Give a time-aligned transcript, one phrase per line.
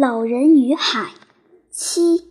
[0.00, 1.10] 老人与海
[1.70, 2.22] 七，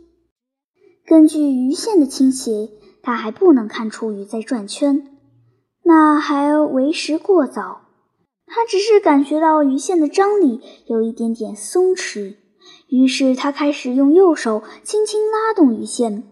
[1.05, 2.71] 根据鱼线的倾斜，
[3.03, 5.05] 他还不能看出鱼在转圈，
[5.83, 7.81] 那还为时过早。
[8.47, 12.37] 他只是感觉到鱼线的张力有一点点松弛，
[12.87, 16.23] 于是他开始用右手轻轻拉动鱼线，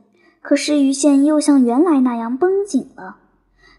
[0.41, 3.17] 可是鱼线又像原来那样绷紧了。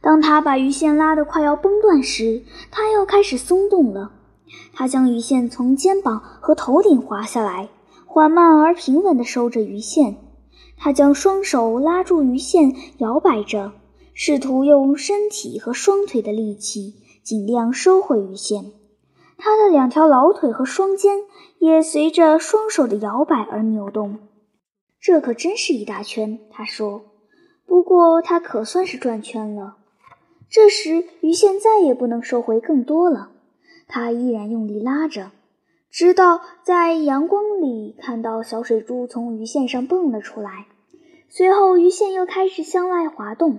[0.00, 4.12] 当他把鱼线拉得快要崩断时，他又开始松动了。
[4.72, 7.68] 他将鱼线从肩膀和头顶滑下来，
[8.06, 10.16] 缓慢而平稳地收着鱼线。
[10.76, 13.72] 他将双手拉住鱼线，摇摆着，
[14.14, 18.72] 试图用身体和双腿的力气尽量收回鱼线。
[19.36, 21.18] 他的两条老腿和双肩
[21.58, 24.18] 也随着双手的摇摆而扭动。
[25.00, 27.02] 这可真是一大圈，他说。
[27.66, 29.76] 不过他可算是转圈了。
[30.48, 33.30] 这时鱼线再也不能收回更多了。
[33.88, 35.32] 他依然用力拉着，
[35.90, 40.66] 直到在阳光里看到小水珠从鱼线上蹦了出来。
[41.30, 43.58] 随后，鱼线又开始向外滑动。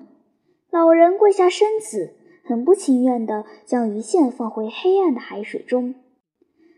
[0.71, 5.95] 老人跪下身子，很不情愿地将鱼线放回黑暗的海水中。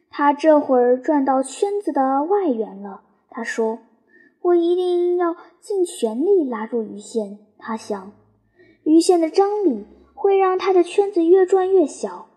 [0.09, 3.01] 他这会儿转到圈子的外缘了。
[3.29, 3.79] 他说
[4.41, 8.11] ：“我一定要尽全力拉住鱼线。”他想，
[8.83, 12.27] 鱼线的张力会让他的圈子越转越小。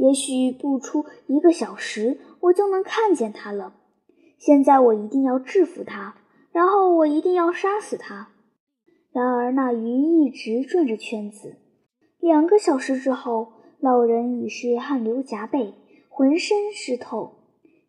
[0.00, 3.74] 也许不出一个小时，我就能看见他了。
[4.38, 6.14] 现在我一定要制服他，
[6.52, 8.28] 然后我一定要杀死他。
[9.12, 11.56] 然而那鱼一直转着圈子。
[12.18, 13.48] 两个小时之后，
[13.78, 15.74] 老人已是汗流浃背，
[16.08, 17.32] 浑身湿透，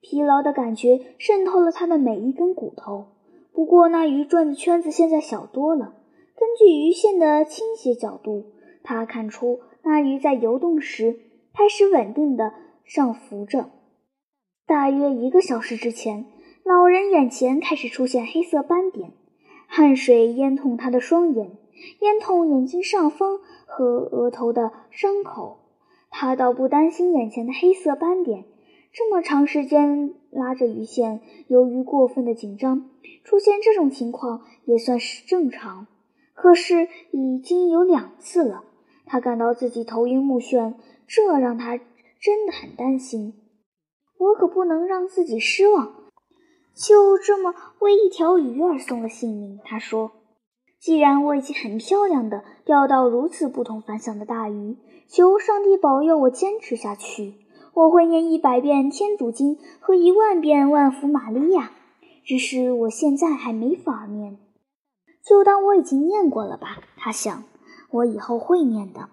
[0.02, 3.06] 疲劳的感觉渗透了他的每一根骨头。
[3.54, 5.94] 不过那鱼转的圈子现在小多了。
[6.36, 8.48] 根据鱼线的倾斜角度，
[8.84, 11.31] 他看出那鱼在游动时。
[11.54, 13.70] 开始稳定的上浮着。
[14.66, 16.26] 大约一个小时之前，
[16.64, 19.12] 老人眼前开始出现黑色斑点，
[19.68, 21.58] 汗水淹痛他的双眼，
[22.00, 25.60] 淹痛眼睛上方和额头的伤口。
[26.10, 28.46] 他倒不担心眼前的黑色斑点，
[28.94, 32.90] 这么长时间拉着鱼线，由于过分的紧张，
[33.24, 35.88] 出现这种情况也算是正常。
[36.34, 38.64] 可是已经有两次了，
[39.06, 40.74] 他感到自己头晕目眩。
[41.14, 41.78] 这让他
[42.22, 43.34] 真的很担心。
[44.18, 45.94] 我可不能让自己失望，
[46.74, 49.60] 就这么为一条鱼而送了性命。
[49.66, 50.12] 他说
[50.80, 54.78] ：“既然我已经很漂亮的钓到如此不同凡响的大鱼，
[55.10, 57.34] 求上帝保佑我坚持下去。
[57.74, 61.72] 我会念一百遍天主经和一万遍万福玛利亚，
[62.24, 64.38] 只是我现在还没法念。
[65.26, 67.44] 就当我已经念过了吧。”他想
[67.92, 69.10] ：“我以后会念的。”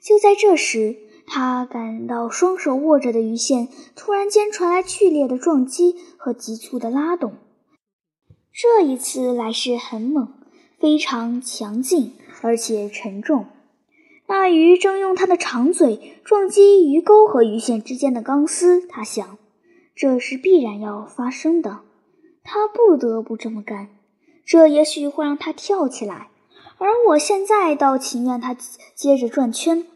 [0.00, 0.96] 就在这时。
[1.26, 7.34] 他感到双手握着的鱼线突然间传来剧烈的撞击和急促的拉动，
[8.52, 10.32] 这一次来势很猛，
[10.78, 13.46] 非常强劲，而且沉重。
[14.28, 18.86] 那鱼正用它的长嘴撞击鱼钩和鱼线之间的钢丝。
[18.86, 19.38] 他想，
[19.94, 21.80] 这是必然要发生的，
[22.42, 23.88] 他不得不这么干。
[24.44, 26.28] 这也许会让他跳起来，
[26.78, 28.56] 而我现在倒情愿他
[28.94, 29.86] 接着转圈。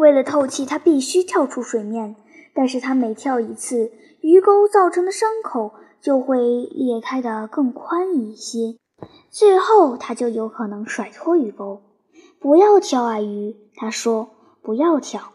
[0.00, 2.16] 为了透气，他必须跳出水面。
[2.54, 6.40] 但是他每跳一次，鱼钩造成的伤口就会
[6.72, 8.76] 裂开的更宽一些，
[9.28, 11.82] 最后他就有可能甩脱鱼钩。
[12.40, 13.54] 不要跳啊，鱼！
[13.76, 14.30] 他说
[14.64, 15.32] ：“不要跳。”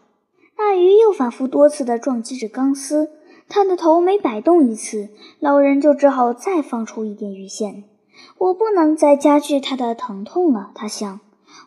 [0.58, 3.10] 那鱼又反复多次地撞击着钢丝，
[3.48, 7.84] 他的头每摆动一次，老人就只好再放出一点鱼线。
[8.38, 11.20] 我不能再加剧他的疼痛了，他想。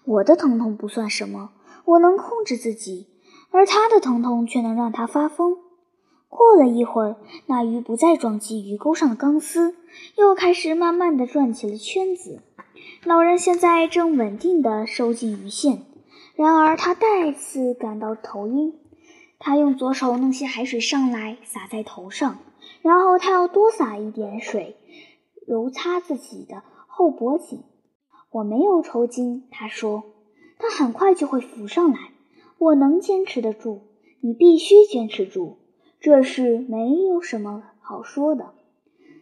[0.04, 1.52] 我的疼痛不算什么。
[1.89, 3.07] 我能控制自己，
[3.50, 5.57] 而他的疼痛却能让他发疯。
[6.27, 7.16] 过了一会儿，
[7.47, 9.73] 那鱼不再撞击鱼钩上的钢丝，
[10.16, 12.44] 又开始慢慢地转起了圈子。
[13.03, 15.81] 老人现在正稳定地收进鱼线，
[16.35, 18.75] 然而他再次感到头晕。
[19.39, 22.38] 他用左手弄些海水上来洒在头上，
[22.83, 24.75] 然后他要多洒一点水，
[25.47, 27.63] 揉擦自己的后脖颈。
[28.30, 30.03] 我没有抽筋，他说。
[30.59, 31.97] 他很快就会浮上来，
[32.59, 33.81] 我能坚持得住。
[34.21, 35.56] 你必须坚持住，
[36.01, 38.51] 这事没有什么好说的。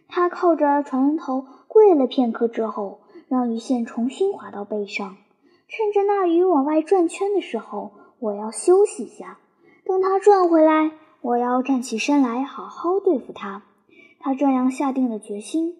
[0.08, 5.16] 他靠着船头跪了片刻之后，让鱼线重新滑到背上。
[5.68, 9.38] 趁着那鱼往外转圈的时候，我要休息一下。
[9.84, 10.90] 等它转回来，
[11.20, 13.62] 我要站起身来好好对付它。
[14.18, 15.76] 他这样下定了决心。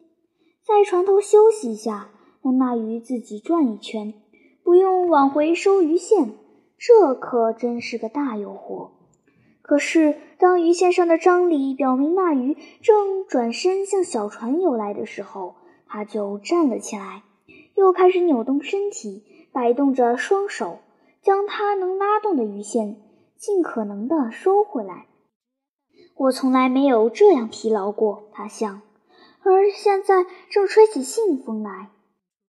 [0.63, 2.11] 在船头休息一下，
[2.43, 4.15] 让那鱼自己转一圈。
[4.69, 6.35] 不用往回收鱼线，
[6.77, 8.91] 这可真是个大诱惑。
[9.63, 15.55] 可是，当鱼线上的张力表明那鱼正转身向小船游来的时候，
[15.87, 17.23] 他就站了起来，
[17.77, 20.81] 又开始扭动身体，摆动着双手，
[21.23, 23.01] 将他能拉动的鱼线
[23.39, 25.07] 尽可能地收回来。
[26.15, 28.83] 我从来没有这样疲劳过，他想。
[29.43, 31.89] 而现在正吹起信风来，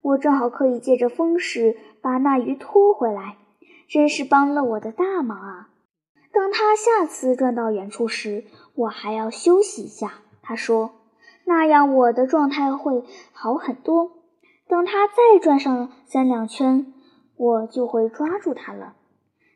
[0.02, 3.38] 我正好可以借着风势把那鱼拖回来，
[3.88, 5.70] 真是帮了我的大忙啊！
[6.32, 10.14] 等他下次转到远处时，我还要休息一下。
[10.42, 10.92] 他说
[11.46, 13.04] ：“那样我的状态会
[13.34, 14.12] 好很多。
[14.68, 16.94] 等他再转上三两圈，
[17.36, 18.96] 我就会抓住他了。”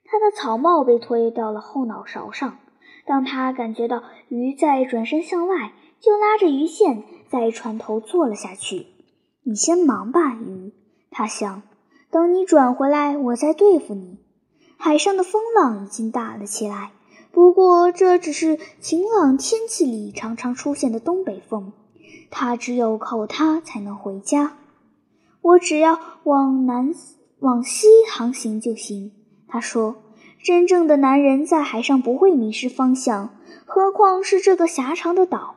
[0.05, 2.57] 他的草帽被推到了后脑勺上。
[3.05, 8.87] 当他感觉到鱼在转身向外，就拉着鱼线在船头坐了下去。
[9.43, 10.71] 你先忙吧，鱼。
[11.11, 11.61] 他想，
[12.09, 14.17] 等你转回来，我再对付你。
[14.77, 16.91] 海上的风浪已经大了起来，
[17.31, 21.73] 不过这只是晴朗天气里常常出现的东北风。
[22.31, 24.57] 他只有靠它才能回家。
[25.41, 26.93] 我只要往南
[27.39, 29.11] 往西航行就行。
[29.47, 29.95] 他说。
[30.45, 33.29] 真正的男人在海上不会迷失方向，
[33.65, 35.55] 何况是这个狭长的岛。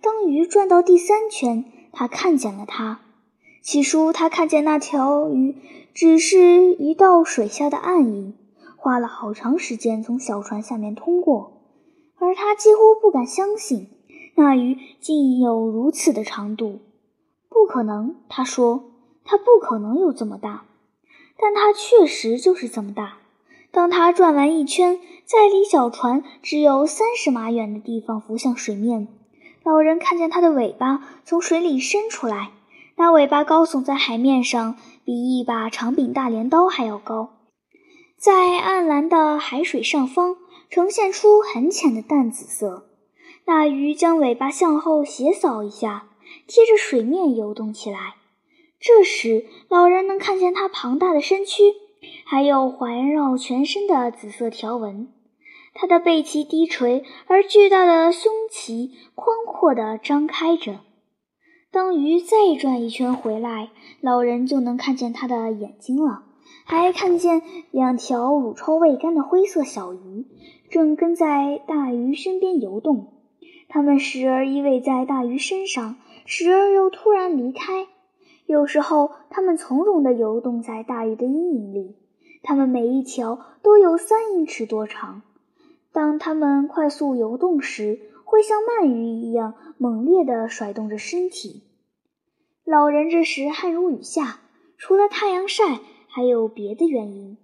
[0.00, 1.64] 当鱼转到第三圈，
[1.94, 3.00] 他看见了它。
[3.62, 5.56] 起初，他看见那条鱼
[5.94, 8.34] 只是一道水下的暗影，
[8.76, 11.62] 花了好长时间从小船下面通过，
[12.18, 13.88] 而他几乎不敢相信
[14.34, 16.80] 那鱼竟有如此的长度。
[17.48, 18.84] 不可能，他说，
[19.24, 20.64] 它不可能有这么大，
[21.38, 23.18] 但它确实就是这么大。
[23.70, 29.08] 当他转完一圈，在离小船只有三十码远的地方浮向水面，
[29.64, 32.50] 老人看见它的尾巴从水里伸出来，
[32.96, 37.30] 那尾巴高耸在海面上，比一把长柄大镰刀还要高，
[38.18, 40.36] 在暗蓝的海水上方
[40.68, 42.90] 呈现出很浅的淡紫色。
[43.46, 46.08] 那鱼将尾巴向后斜扫一下，
[46.46, 48.16] 贴着水面游动起来。
[48.78, 51.74] 这时，老人能看见它庞大的身躯。
[52.26, 55.08] 还有环绕全身的紫色条纹，
[55.74, 60.80] 它的背鳍低垂，而巨大的胸鳍宽阔地张开着。
[61.72, 66.22] 当鱼再转一圈回来，老人就能看见它的眼睛了，
[66.64, 67.42] 还看见
[67.72, 70.26] 两条乳臭未干的灰色小鱼
[70.70, 73.12] 正跟在大鱼身边游动。
[73.68, 77.88] 它们时而依偎在大鱼身上，时而又突然离开。
[78.46, 81.96] 有时候，它们从容地游动在大鱼的阴影里。
[82.44, 85.22] 它们每一条都有三英尺多长。
[85.94, 91.62] 当它们快速游动时，会像鳗鱼一样猛烈地甩动着身体。
[92.64, 94.40] 老人这时汗如雨下，
[94.76, 97.36] 除了太阳晒，还有别的原因。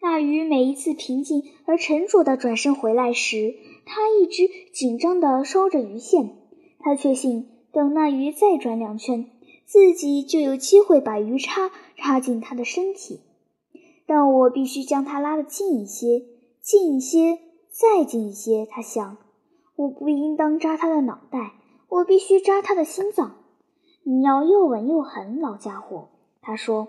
[0.00, 6.38] 那鱼每一次平静而沉着地转身回来时，他一直紧张地收着鱼线。
[6.78, 9.26] 他确信，等那鱼再转两圈，
[9.66, 13.20] 自己就有机会把鱼叉插进它的身体。
[14.06, 16.22] 但我必须将它拉得近一些，
[16.62, 17.38] 近一些，
[17.80, 18.66] 再近一些。
[18.66, 19.16] 他想，
[19.74, 21.54] 我不应当扎他的脑袋，
[21.88, 23.36] 我必须扎他的心脏。
[24.02, 26.10] 你要又稳又狠，老家伙。
[26.42, 26.88] 他说。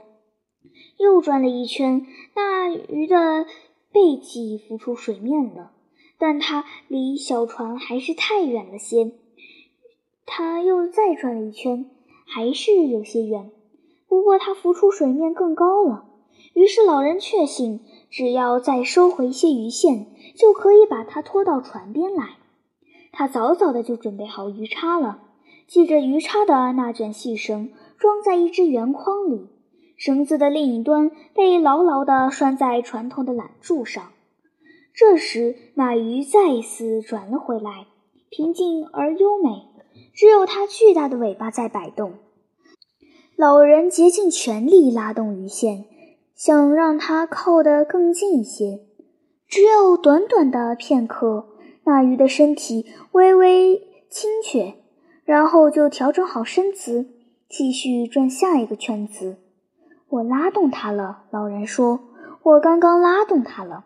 [0.97, 2.05] 又转了一圈，
[2.35, 3.47] 那鱼的
[3.91, 5.71] 背脊浮出水面了，
[6.19, 9.11] 但它离小船还是太远了些。
[10.25, 11.89] 他又再转了一圈，
[12.27, 13.49] 还是有些远，
[14.07, 16.05] 不过它浮出水面更高了。
[16.53, 17.79] 于是老人确信，
[18.11, 22.31] 只要再收回一些鱼线，就可以把它拖到船边来。
[23.13, 25.21] 他早早的就准备好鱼叉了，
[25.67, 29.47] 系着鱼叉的那卷细绳装在一只圆筐里，
[29.95, 34.11] 绳子的另一端被牢牢地拴在船头的缆柱上。
[34.93, 37.87] 这时，那鱼再一次转了回来，
[38.29, 39.67] 平静而优美，
[40.13, 42.15] 只有它巨大的尾巴在摆动。
[43.37, 45.85] 老人竭尽全力拉动鱼线。
[46.43, 48.79] 想让它靠得更近一些，
[49.47, 51.49] 只有短短的片刻，
[51.83, 53.79] 那鱼的身体微微
[54.09, 54.73] 倾却，
[55.23, 57.11] 然后就调整好身姿，
[57.47, 59.37] 继续转下一个圈子。
[60.09, 61.99] 我拉动它了，老人说
[62.41, 63.85] ：“我刚刚拉动它了。”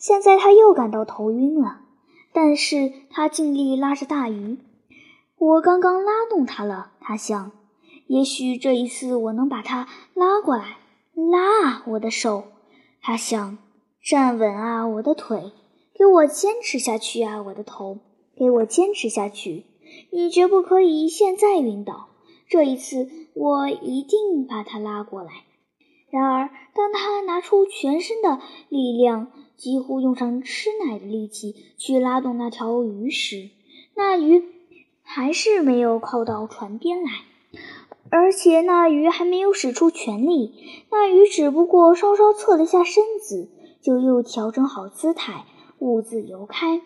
[0.00, 1.80] 现在他又感到头晕了，
[2.32, 4.56] 但是他尽力拉着大鱼。
[5.36, 7.52] 我刚刚拉动它了，他想
[8.08, 10.78] ：“也许这一次我能把它拉过来。”
[11.14, 12.44] 拉，我的手！
[13.00, 13.58] 他想
[14.02, 15.52] 站稳啊，我的腿！
[15.94, 17.98] 给我坚持下去啊，我的头！
[18.36, 19.64] 给我坚持下去！
[20.10, 22.08] 你绝不可以现在晕倒！
[22.48, 25.44] 这一次，我一定把他拉过来。
[26.10, 33.50] 然而，当他拿出全身的力量，几乎用上吃奶的力气去拉动那条鱼时，
[33.94, 34.42] 那鱼
[35.02, 37.10] 还是没有靠到船边来。
[38.10, 40.54] 而且，那鱼还没有使出全力，
[40.90, 43.48] 那鱼只不过稍稍侧了下身子，
[43.80, 45.46] 就又调整好姿态，
[45.78, 46.80] 兀自游开。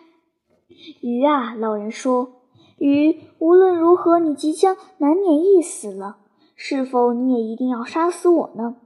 [1.01, 2.31] 鱼啊，老人说，
[2.77, 6.17] 鱼，无论如何，你即将难免一死了。
[6.55, 8.77] 是否你也一定要杀死我呢？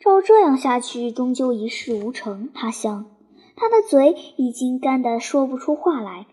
[0.00, 2.48] 照这样下去，终究一事无成。
[2.52, 3.06] 他想，
[3.54, 6.26] 他的嘴已经干得说不出话来。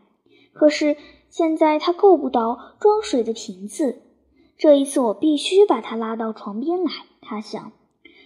[0.53, 0.97] 可是
[1.29, 4.02] 现在他够不到装水的瓶子。
[4.63, 6.89] 这一次，我必须把他拉到床边来。
[7.19, 7.73] 他想，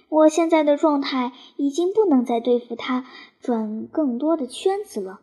[0.08, 3.06] 我现在的状态已经不能再对付他
[3.40, 5.20] 转更多的圈子了。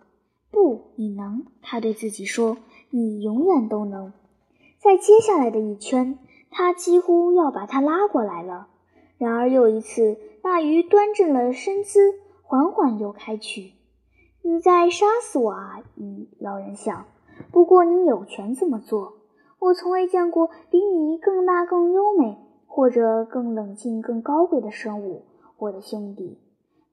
[0.51, 1.47] 不，你能。
[1.63, 2.57] 他对自己说
[2.91, 4.13] ：“你永远都能。”
[4.83, 6.19] 在接下来的一圈。
[6.51, 8.67] 他几乎要把他拉过来了，
[9.17, 13.75] 然而又一次，那鱼端正了身姿，缓缓游开去。
[14.43, 16.29] 你在杀死我啊，鱼！
[16.41, 17.07] 老人想。
[17.53, 19.13] 不过你有权这么做。
[19.65, 25.23] 我从未见过比你更大、更优美，或者更冷静、更高贵的生物，
[25.57, 26.39] 我的兄弟。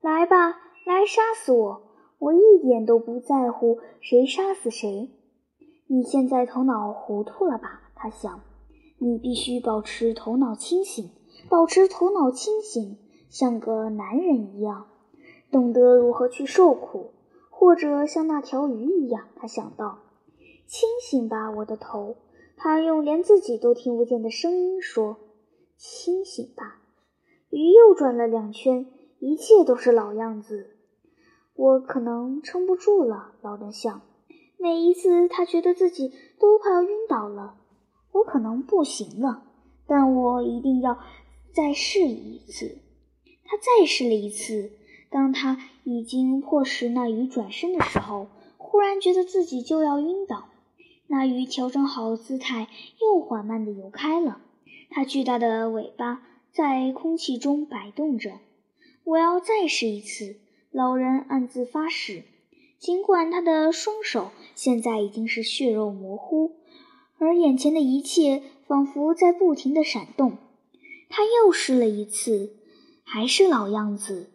[0.00, 0.52] 来吧，
[0.86, 1.82] 来杀死我！
[2.18, 5.10] 我一点都不在乎谁杀死谁。
[5.86, 7.90] 你现在头脑糊涂了吧？
[7.94, 8.40] 他想。
[8.98, 11.10] 你必须保持头脑清醒，
[11.50, 12.96] 保持头脑清醒，
[13.28, 14.86] 像个男人一样，
[15.50, 17.10] 懂得如何去受苦，
[17.50, 19.26] 或者像那条鱼一样。
[19.36, 19.98] 他想到
[20.66, 22.16] ：“清醒吧，我的头。”
[22.64, 25.16] 他用连自己都听不见的声音说
[25.76, 26.80] ：“清醒吧。”
[27.50, 28.86] 鱼又转了两圈，
[29.18, 30.76] 一切都是老样子。
[31.56, 34.02] 我可能撑不住了，老人想。
[34.58, 37.56] 每一次，他觉得自己都快要晕倒了。
[38.12, 39.42] 我可能不行了，
[39.88, 41.00] 但我一定要
[41.52, 42.78] 再试一次。
[43.44, 44.70] 他再试了一次，
[45.10, 50.44] 当他已经迫使那鱼转身的时候，忽然觉得自己就要晕倒。
[51.12, 54.40] 那鱼调整好姿态，又缓慢地游开了。
[54.88, 56.22] 它巨大的尾巴
[56.54, 58.38] 在空气中摆动着。
[59.04, 60.36] 我要再试一次，
[60.70, 62.22] 老人暗自发誓。
[62.78, 66.52] 尽管他的双手现在已经是血肉模糊。
[67.18, 70.38] 而眼前的一切仿佛在不停地闪动。
[71.10, 72.54] 他又试了一次，
[73.04, 74.30] 还是老样子。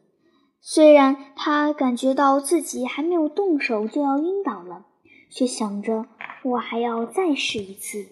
[0.61, 4.85] 虽然他感觉到自己还没有动手就要晕倒了，
[5.31, 6.05] 却想着
[6.49, 8.07] 我还要再试一次。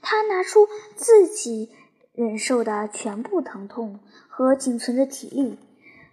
[0.00, 1.70] 他拿出自己
[2.12, 5.58] 忍受的全部疼痛和仅存的体力，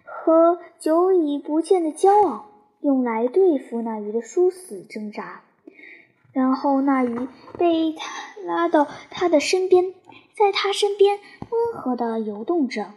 [0.04, 2.46] 和久已不见的骄傲，
[2.80, 5.42] 用来对付那鱼的殊死挣扎。
[6.32, 9.94] 然后那鱼被他拉到他的身边，
[10.36, 11.18] 在他身边
[11.50, 12.92] 温和地游动着。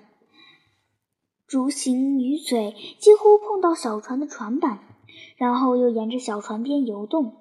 [1.48, 4.80] 竹形鱼嘴几乎碰到小船的船板，
[5.38, 7.36] 然后又沿着小船边游动，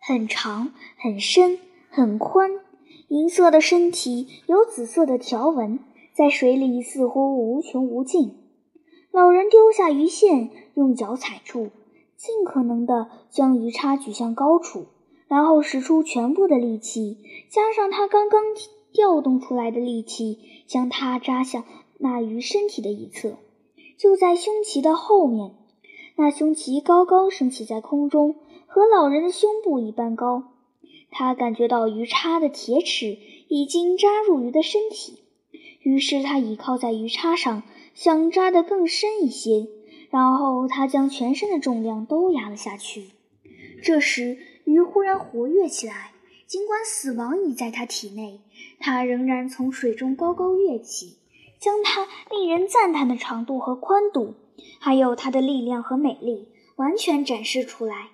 [0.00, 1.58] 很长、很深、
[1.90, 2.50] 很宽。
[3.08, 5.78] 银色的身体有紫色的条纹，
[6.12, 8.34] 在水里似乎无穷无尽。
[9.10, 11.70] 老人丢下鱼线，用脚踩住。
[12.16, 14.86] 尽可能地将鱼叉举向高处，
[15.28, 18.42] 然后使出全部的力气，加上他刚刚
[18.92, 21.64] 调动出来的力气，将它扎向
[21.98, 23.36] 那鱼身体的一侧，
[23.96, 25.54] 就在胸鳍的后面。
[26.16, 28.34] 那胸鳍高高升起在空中，
[28.68, 30.52] 和老人的胸部一般高。
[31.10, 35.24] 他感觉到鱼叉的铁齿已经扎入鱼的身体，
[35.80, 39.66] 于是他倚靠在鱼叉上，想扎得更深一些。
[40.10, 43.10] 然后他将全身的重量都压了下去。
[43.82, 46.12] 这时，鱼忽然活跃起来。
[46.46, 48.40] 尽管死亡已在他体内，
[48.80, 51.16] 它仍然从水中高高跃起，
[51.58, 54.34] 将它令人赞叹的长度和宽度，
[54.78, 58.08] 还有它的力量和美丽，完全展示出来。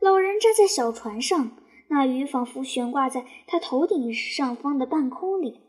[0.00, 1.56] 老人站在小船上，
[1.88, 5.60] 那鱼仿佛悬挂在他头顶上方的半空里。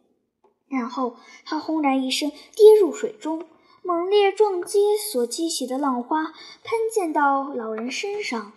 [0.67, 3.45] 然后，他轰然一声跌入水中。
[3.83, 8.53] 猛烈撞击所激起的浪花喷溅到老人身上，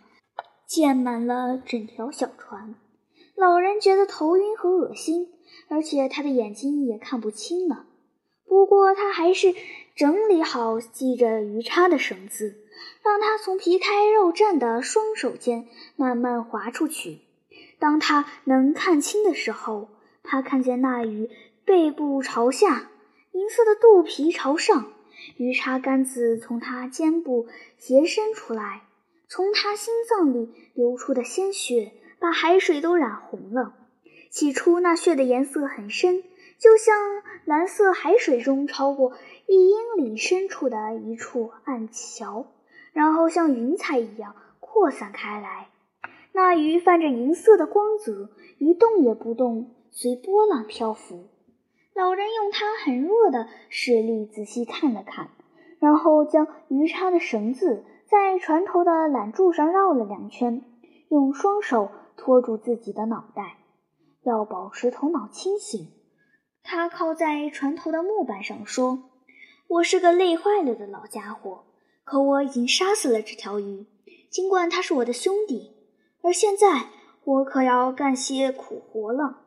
[0.66, 2.75] 溅满了整条小船。
[3.35, 5.33] 老人觉得头晕和恶心，
[5.69, 7.87] 而且他的眼睛也看不清了。
[8.47, 9.54] 不过他还是
[9.97, 12.63] 整理好系着鱼叉的绳子，
[13.04, 17.18] 让它从皮开肉绽的双手间慢慢滑出去。
[17.78, 19.90] 当他能看清的时候，
[20.23, 21.28] 他看见那鱼
[21.66, 22.90] 背部朝下，
[23.32, 24.90] 银色的肚皮朝上。
[25.37, 27.46] 鱼叉杆子从他肩部
[27.78, 28.82] 斜伸出来，
[29.28, 33.75] 从他心脏里流出的鲜血把海水都染红了。
[34.30, 36.25] 起初那血的颜色很深，
[36.58, 36.96] 就像
[37.44, 39.12] 蓝色海水中超过
[39.46, 42.46] 一英里深处的一处暗桥，
[42.94, 45.68] 然后像云彩一样扩散开来。
[46.32, 51.28] 那鱼泛着银色的光泽，一动也不动，随波浪漂浮。
[51.94, 55.28] 老人用他很弱的视力仔细看了看，
[55.78, 60.64] 然后将鱼叉的绳子在船头的缆柱上绕了两圈，
[61.08, 63.58] 用双手托住自己的脑袋，
[64.22, 65.88] 要保持头脑清醒。
[66.64, 69.10] 他靠在船头的木板上说
[69.68, 71.64] ：“我是个累坏了的老家伙，
[72.04, 73.87] 可我已经杀死了这条鱼，
[74.30, 75.73] 尽管他是我的兄弟。
[76.23, 76.90] 而现在，
[77.25, 79.40] 我可要干些苦活了。”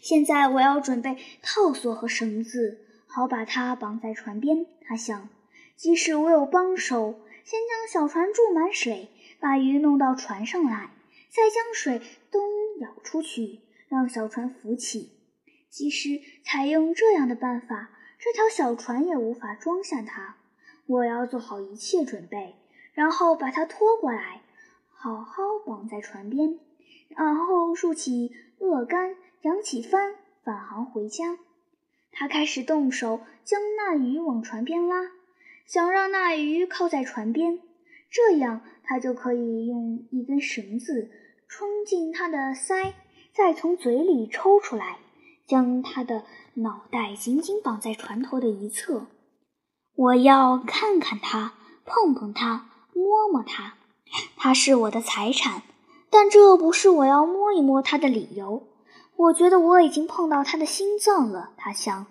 [0.00, 4.64] 现在我要准备套索和绳子，好把它绑在船边。
[4.80, 5.28] 他想，
[5.76, 9.08] 即使我有帮手，先将小船注满水，
[9.40, 10.90] 把鱼弄到船上来，
[11.28, 12.40] 再将水东
[12.78, 13.58] 舀出去，
[13.88, 15.10] 让小船浮起。
[15.68, 20.36] 即使采用这样的办法，这条小船也无法装下它。
[20.92, 22.54] 我要做好一切准备，
[22.92, 24.42] 然后把它拖过来，
[24.90, 26.58] 好好绑在船边，
[27.08, 29.16] 然后竖起桅杆。
[29.42, 31.36] 扬起帆，返航回家。
[32.12, 35.10] 他开始动手将那鱼往船边拉，
[35.66, 37.58] 想让那鱼靠在船边，
[38.08, 41.10] 这样他就可以用一根绳子
[41.48, 42.92] 穿进它的腮，
[43.32, 44.98] 再从嘴里抽出来，
[45.44, 46.22] 将它的
[46.54, 49.08] 脑袋紧紧绑在船头的一侧。
[49.94, 51.52] 我要看看它，
[51.84, 53.74] 碰碰它，摸摸它。
[54.36, 55.62] 它是我的财产，
[56.10, 58.66] 但这不是我要摸一摸它的理由。
[59.16, 62.06] 我觉得我已经碰到他的心脏了，他想。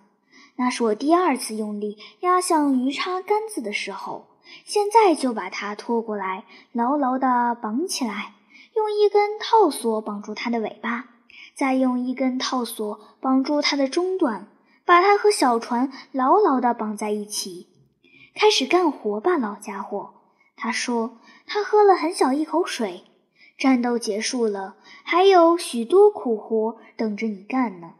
[0.55, 4.27] 那是我第二次用力压向鱼叉杆子的时候。
[4.65, 8.33] 现在就把它拖过来，牢牢地绑起来，
[8.75, 11.05] 用一根套索绑住它的尾巴，
[11.55, 14.47] 再用一根套索绑住它的中段，
[14.83, 17.67] 把它和小船牢牢地绑在一起。
[18.33, 20.13] 开始干活吧，老家伙，
[20.55, 21.17] 他说。
[21.53, 23.03] 他喝了很小一口水。
[23.57, 27.95] 战斗结束了，还有许多苦活等着你干呢。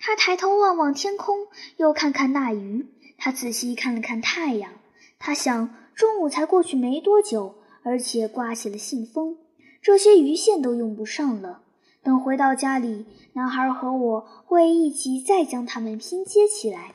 [0.00, 2.88] 他抬头望望天空，又看看那鱼。
[3.16, 4.72] 他仔细看了看太阳。
[5.20, 9.38] 他想，中午才过去没多久，而且刮起了信风，
[9.80, 11.62] 这些鱼线都用不上了。
[12.02, 16.94] 等回到家里，男孩和我会一起再将它们拼接起来。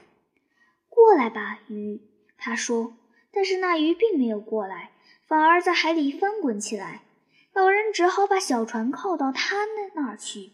[0.89, 2.01] 过来吧，鱼，
[2.37, 2.93] 他说。
[3.31, 4.91] 但是那鱼并没有过来，
[5.27, 7.01] 反而在海里翻滚起来。
[7.53, 10.51] 老人只好把小船靠到他那那儿去。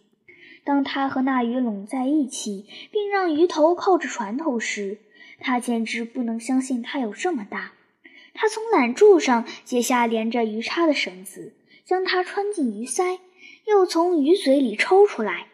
[0.63, 4.97] 当他和那鱼拢在一起，并让鱼头靠着船头时，
[5.39, 7.73] 他简直不能相信它有这么大。
[8.33, 11.53] 他从缆柱上解下连着鱼叉的绳子，
[11.85, 13.19] 将它穿进鱼鳃，
[13.67, 15.47] 又从鱼嘴里抽出来，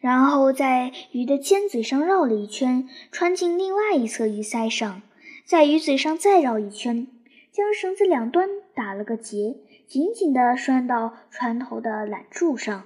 [0.00, 5.02] 然后在鱼的尖嘴上绕了一圈，穿进另外一侧鱼鳃上，
[5.50, 7.08] 在鱼嘴上再绕一圈，
[7.50, 9.56] 将绳子两端打了个结。
[9.88, 12.84] 紧紧地拴到船头的缆柱上，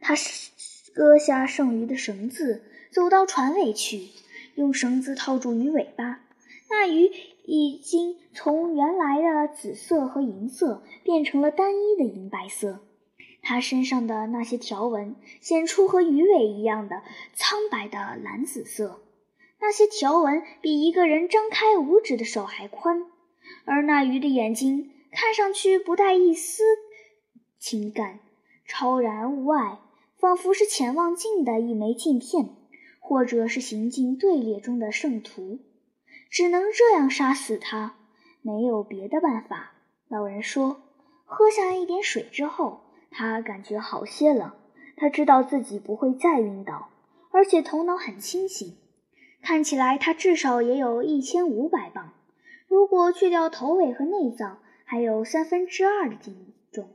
[0.00, 0.16] 他
[0.92, 4.08] 割下剩余的绳子，走到船尾去，
[4.56, 6.18] 用绳子套住鱼尾巴。
[6.68, 7.12] 那鱼
[7.44, 12.80] 已经从原来的紫色和银色变成了单一的银白色，
[13.40, 17.02] 它身上的那些条纹显出和鱼尾一样的
[17.34, 18.98] 苍白的蓝紫色，
[19.60, 23.06] 那些条纹比一个人张开五指的手还宽，
[23.64, 24.92] 而那鱼的眼睛。
[25.12, 26.62] 看上去不带一丝
[27.58, 28.20] 情感，
[28.64, 29.80] 超然物外，
[30.20, 32.50] 仿佛是潜望镜的一枚镜片，
[33.00, 35.58] 或者是行进队列中的圣徒。
[36.30, 37.96] 只能这样杀死他，
[38.40, 39.72] 没有别的办法。
[40.06, 40.80] 老人说
[41.26, 44.54] ：“喝下一点水之后，他感觉好些了。
[44.96, 46.88] 他知道自己不会再晕倒，
[47.32, 48.76] 而且头脑很清醒。
[49.42, 52.10] 看起来他至少也有一千五百磅，
[52.68, 54.58] 如果去掉头尾和内脏。”
[54.90, 56.88] 还有三分之二的体重，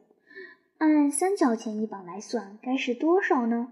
[0.79, 3.71] 按三角钱一磅来算，该是多少呢？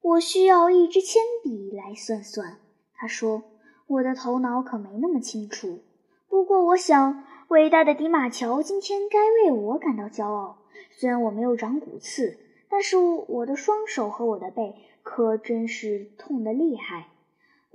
[0.00, 2.58] 我需要一支铅笔来算算。
[2.94, 3.42] 他说
[3.88, 5.80] ：“我的头脑可没那么清楚。
[6.28, 10.58] 不过，我想，伟大的迪马乔今天该为我感到骄傲。
[10.92, 12.38] 虽然我没有长骨刺，
[12.70, 17.08] 但是我的双手和我的背可真是痛得厉害。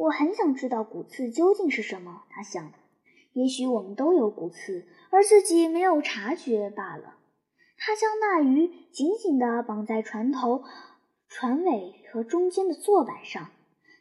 [0.01, 2.71] 我很想知道骨刺究竟是什么。”他想。
[3.33, 7.15] 也许我们都有骨刺，而自己没有察觉罢了。
[7.77, 10.65] 他将那鱼紧紧地绑在船头、
[11.29, 13.49] 船尾和中间的座板上。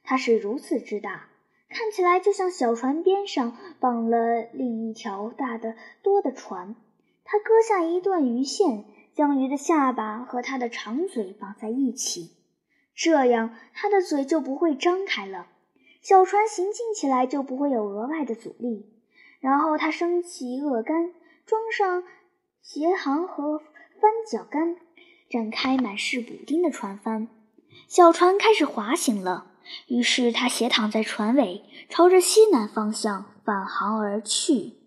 [0.03, 1.29] 它是如此之大，
[1.69, 6.75] 看起来就像小船边上绑了另一条大得多的船。
[7.25, 8.85] 他割下一段鱼线，
[9.15, 12.33] 将鱼的下巴和它的长嘴绑在一起。
[12.97, 15.47] 这样他的嘴就不会张开了，
[16.01, 18.87] 小船行进起来就不会有额外的阻力。
[19.41, 21.15] 然后他升起恶杆，
[21.47, 22.05] 装上
[22.61, 24.77] 斜航和翻脚杆，
[25.31, 27.29] 展开满是补丁的船帆，
[27.89, 29.53] 小船开始滑行了。
[29.87, 34.80] 于是他斜躺在船尾，朝着西南方向返航而去。